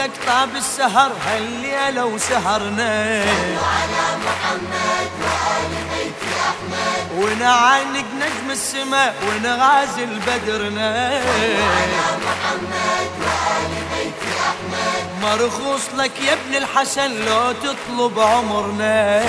بوجودك 0.00 0.24
طاب 0.26 0.56
السهر 0.56 1.12
هالليلة 1.26 2.04
وسهرنا. 2.04 3.24
ونعانق 7.16 8.06
نجم 8.20 8.50
السماء 8.50 9.14
ونغازل 9.28 10.20
بدرنا. 10.26 11.20
مرخوص 15.22 15.82
لك 15.96 16.20
يا 16.20 16.32
ابن 16.32 16.54
الحسن 16.54 17.24
لو 17.24 17.52
تطلب 17.52 18.20
عمرنا. 18.20 19.24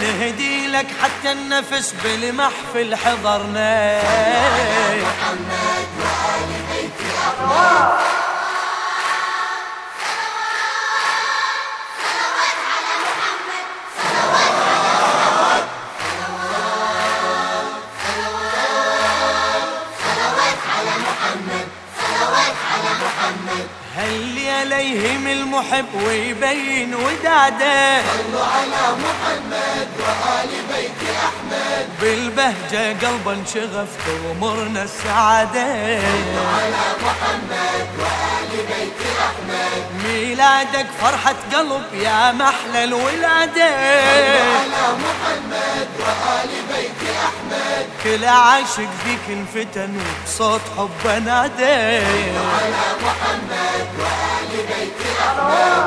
نهدي 0.00 0.66
لك 0.66 0.86
حتى 1.02 1.32
النفس 1.32 1.94
بالمحفل 2.04 2.96
حضرنا. 2.96 4.02
محمد 5.02 6.07
أحمد 23.96 24.48
عليهم 24.50 25.26
المحب 25.26 25.86
ويبين 26.06 26.94
وداده. 26.94 28.02
صلوا 28.02 28.44
على 28.44 28.96
محمد 29.04 29.88
وآل 30.00 30.50
بيت 30.70 31.00
أحمد 31.08 31.17
بالبهجة 32.00 33.06
قلبا 33.06 33.44
شغفت 33.54 34.04
ومرنا 34.26 34.82
السعادة. 34.82 35.62
على 35.62 36.86
محمد 37.04 37.86
وآل 37.98 38.50
بيت 38.68 39.00
أحمد 39.20 39.82
ميلادك 40.04 40.86
فرحة 41.00 41.34
قلب 41.52 41.82
يا 41.94 42.32
محلى 42.32 42.84
الولادة. 42.84 43.70
على 44.58 44.86
محمد 45.04 45.88
وآل 46.00 46.50
بيت 46.72 47.00
أحمد 47.28 47.86
كل 48.04 48.24
عاشق 48.24 48.90
فيك 49.04 49.24
انفتن 49.28 49.96
وبصوت 49.96 50.60
حب 50.78 51.22
نادى. 51.24 52.04
على 52.58 52.86
محمد 53.04 53.86
وآل 53.98 54.52
بيت 54.68 55.00
أحمد 55.20 55.77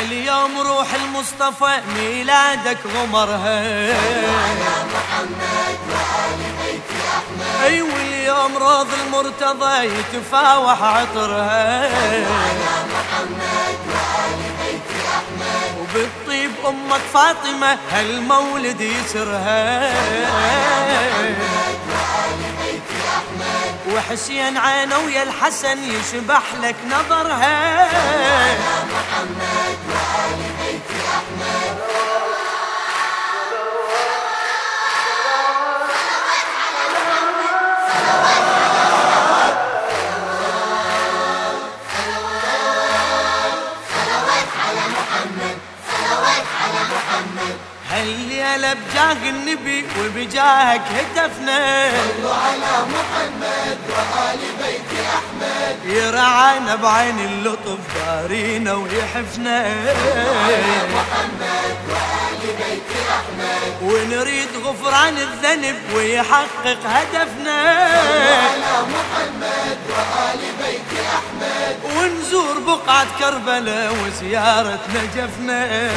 اليوم 0.00 0.60
روح 0.60 0.94
المصطفى 0.94 1.80
ميلادك 1.96 2.78
غمرها 2.96 3.62
محمد 4.94 5.78
وآل 5.90 6.40
بيت 6.62 6.82
أحمد 7.16 7.64
أي 7.64 7.82
واليوم 7.82 8.56
روض 8.56 8.86
المرتضى 9.06 9.84
يتفاوح 9.86 10.82
عطرها 10.82 11.88
محمد 12.94 13.78
وآل 13.88 14.40
بيت 14.58 14.90
أحمد 15.06 15.78
وبالطيب 15.80 16.50
أمك 16.68 17.00
فاطمة 17.14 17.78
هالمولد 17.92 18.80
يسرها 18.80 19.92
محمد 19.92 21.18
بيت 21.20 21.38
أحمد 21.38 21.77
وحسين 23.94 24.56
عينه 24.56 24.98
ويا 24.98 25.22
الحسن 25.22 25.78
يشبح 25.82 26.42
لك 26.62 26.76
نظرها. 26.86 27.88
محمد 28.94 29.78
وآل 29.90 30.57
بجاه 48.74 49.30
النبي 49.30 49.84
وبجاهك 50.00 50.80
هتفنا 50.96 51.90
صلوا 51.90 52.34
على 52.34 52.86
محمد 52.94 53.78
وآل 53.90 54.38
بيت 54.62 54.90
أحمد. 55.14 55.76
يرعانا 55.96 56.74
بعين 56.74 57.18
اللطف 57.18 57.78
دارينا 58.06 58.72
ويحفنا 58.74 59.68
محمد 59.68 59.94
وآل 60.34 60.60
بيت 61.38 61.96
أحمد 61.96 62.27
ونريد 63.82 64.48
غفران 64.64 65.16
الذنب 65.18 65.76
ويحقق 65.94 66.78
هدفنا. 66.84 67.60
على 68.50 68.74
محمد 68.94 69.78
وآل 69.90 70.40
بيت 70.62 70.90
أحمد. 71.16 71.76
ونزور 71.96 72.58
بقعة 72.58 73.06
كربلاء 73.18 73.94
وزيارة 74.04 74.80
نجفنا. 74.94 75.90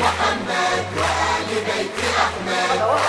محمد 0.00 0.86
وآل 0.96 1.50
بيت 1.66 1.98
أحمد. 2.18 3.00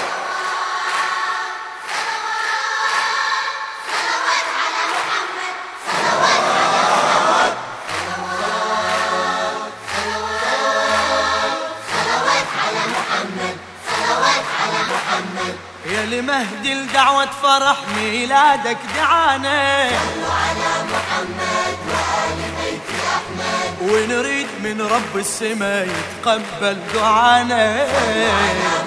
يا 15.87 16.05
لمهدي 16.05 16.73
الدعوة 16.73 17.29
فرح 17.43 17.77
ميلادك 17.97 18.77
دعانا. 18.95 19.89
صلوا 19.89 20.33
على 20.33 20.69
محمد 20.93 21.77
وآل 21.89 22.39
بيت 22.59 22.89
أحمد 23.15 23.91
ونريد 23.91 24.47
من 24.63 24.81
رب 24.81 25.17
السماء 25.17 25.87
يتقبل 25.87 26.77
دعانا. 26.93 27.87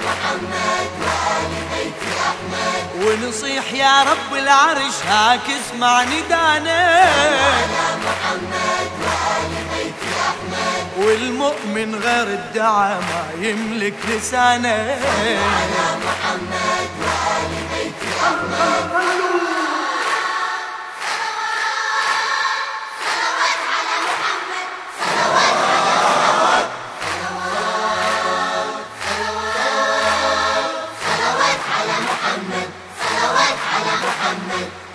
محمد 0.07 0.91
وآل 1.01 1.53
بيت 1.73 2.03
أحمد 2.29 2.83
ونصيح 3.05 3.73
يا 3.73 4.03
رب 4.03 4.35
العرش 4.35 4.95
هاك 5.09 5.41
اسمع 5.61 6.03
ندانا. 6.03 7.05
محمد 8.07 8.91
وآل 9.03 9.53
بيت 9.73 10.03
أحمد 10.29 10.87
والمؤمن 10.97 11.95
غير 11.95 12.27
الدعاء 12.27 13.01
ما 13.01 13.47
يملك 13.49 13.95
لسانه 14.09 14.99
محمد 15.01 15.11
بيت 15.23 15.39
أحمد 16.25 16.70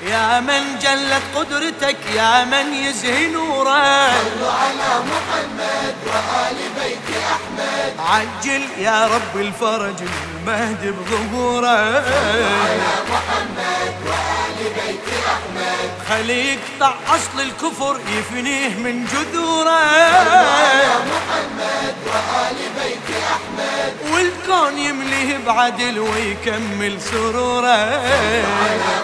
يا 0.10 0.40
من 0.40 0.80
جلت 0.80 1.24
قدرتك 1.36 1.98
يا 2.16 2.46
من 2.46 2.74
يزهي 2.74 3.28
نوره. 3.28 4.10
صلوا 4.12 4.52
على 4.52 4.92
محمد 5.12 5.96
وآل 6.08 6.56
بيت 6.56 6.65
أحمد 6.65 6.65
عجل 8.00 8.62
يا 8.78 9.08
رب 9.08 9.42
الفرج 9.42 9.96
المهدي 10.02 10.92
بظهوره. 10.92 12.04
محمد 13.12 13.94
وآل 14.06 14.58
بيت 14.76 15.08
أحمد 15.28 15.90
خلي 16.10 16.54
يقطع 16.54 16.94
أصل 17.08 17.42
الكفر 17.42 18.00
يفنيه 18.18 18.70
من 18.70 19.06
جذوره. 19.06 19.80
محمد 21.12 21.96
وآل 22.08 22.58
بيت 22.84 23.18
أحمد 23.36 23.94
والكون 24.14 24.78
يمليه 24.78 25.38
بعدل 25.48 26.00
ويكمل 26.00 27.02
سروره. 27.02 28.02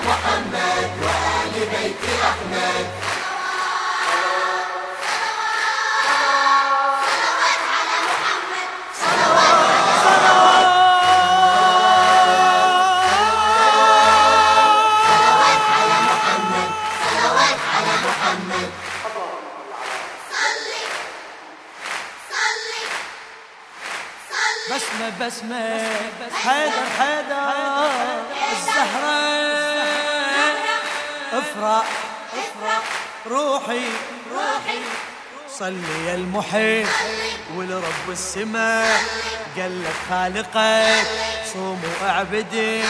محمد 0.08 0.51
بسمة 25.10 25.22
بسمة 25.22 26.38
حيدر 26.44 26.86
حيدر 27.00 27.90
الزهرة. 28.52 29.22
افرح 31.34 31.86
افرح 32.34 32.84
روحي 33.28 33.86
روحي. 34.32 34.80
صلي 35.60 36.06
يا 36.08 36.16
المحب 36.16 36.88
ولرب 37.56 38.10
السماء. 38.10 39.02
قال 39.58 39.84
لك 39.84 39.96
خالقك 40.10 41.08
صوم 41.54 41.82
واعبدي 42.02 42.84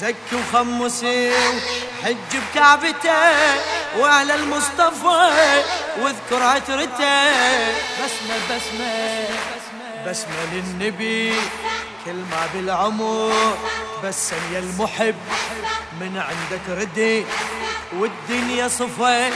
زكي 0.00 0.34
وخمسي 0.34 1.32
حج 2.04 2.32
بكعبته 2.32 3.32
وعلى 3.98 4.34
المصطفى 4.34 5.62
واذكر 6.00 6.42
عترته. 6.42 7.30
بسمة 7.98 8.36
بسمة 8.50 9.57
بسمة 10.06 10.44
للنبي 10.52 11.34
كل 12.04 12.14
ما 12.14 12.48
بالعمر 12.54 13.58
بسم 14.04 14.36
يا 14.52 14.58
المحب. 14.58 15.14
من 16.00 16.22
عندك 16.28 16.80
ردي 16.80 17.24
والدنيا 17.92 18.68
صفى 18.68 19.30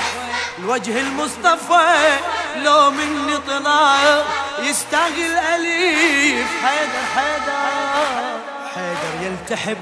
الوجه 0.58 1.00
المصطفى. 1.00 2.18
لو 2.56 2.90
مني 2.90 3.36
طلع 3.48 4.24
يستاهل 4.62 5.34
أليف. 5.54 6.46
حيدر 6.64 7.04
حيدر 7.14 8.40
حيدر 8.74 9.12
يلتحب. 9.26 9.78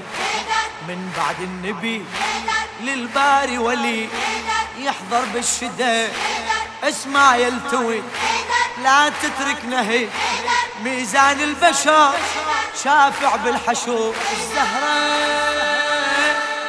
من 0.87 1.11
بعد 1.17 1.35
النبي 1.41 2.05
للباري 2.81 3.57
ولي 3.57 4.09
يحضر 4.77 5.25
بالشدة. 5.33 6.07
اسمع 6.83 7.35
يلتوي. 7.35 8.01
لا 8.83 9.09
تترك 9.09 9.65
نهي 9.65 10.07
ميزان 10.83 11.41
البشر 11.41 12.13
شافع 12.83 13.35
بالحشو 13.35 14.13
الزهرة 14.31 15.21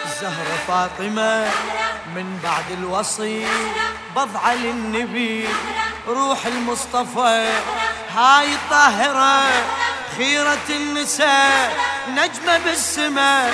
الزهرة 0.05 0.59
فاطمة 0.69 1.51
من 2.15 2.39
بعد 2.43 2.79
الوصي. 2.79 3.47
بضعة 4.17 4.55
للنبي 4.55 5.49
روح 6.09 6.47
المصطفى. 6.47 7.53
هاي 8.17 8.55
الطاهرة 8.55 9.43
خيرة 10.17 10.69
النساء 10.71 11.77
نجمة 12.09 12.59
بالسماء. 12.59 13.53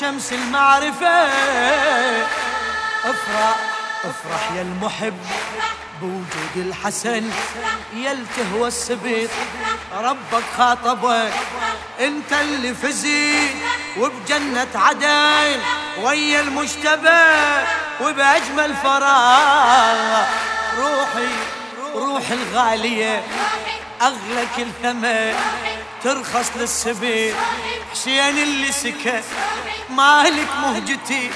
شمس 0.00 0.32
المعرفة 0.32 1.28
افرح 3.04 3.56
افرح 4.04 4.52
يا 4.56 4.62
المحب. 4.62 5.18
بوجود 6.00 6.56
الحسن 6.56 7.30
يلتهوى 7.94 8.68
السبيط 8.68 9.30
ربك 10.00 10.44
خاطبك 10.58 11.32
انت 12.00 12.32
اللي 12.32 12.74
فزيت 12.74 13.56
وبجنة 13.98 14.68
عدن 14.74 15.60
ويا 16.02 16.40
المجتبى 16.40 17.34
وبأجمل 18.00 18.74
فراغ. 18.82 20.24
روحي 20.78 21.28
روح 21.94 22.30
الغالية 22.30 23.22
أغلى 24.02 24.46
كل 24.56 24.66
ثمن 24.82 25.34
ترخص 26.04 26.50
للسبيل. 26.56 27.34
حسين 27.92 28.38
اللي 28.38 28.72
سكت 28.72 29.24
مالك 29.90 30.48
مهجتي 30.62 31.30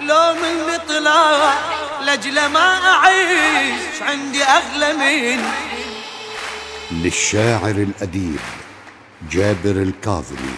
لو 0.00 0.34
من 0.34 0.78
طلع 0.88 1.54
لجل 2.04 2.46
ما 2.46 2.78
أعيش 2.86 4.02
عندي 4.02 4.44
أغلى 4.44 4.92
من 4.92 5.44
للشاعر 6.90 7.70
الأديب 7.70 8.40
جابر 9.30 9.70
الكاظمي. 9.70 10.54